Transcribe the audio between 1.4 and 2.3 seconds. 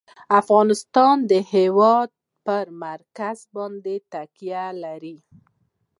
هېواد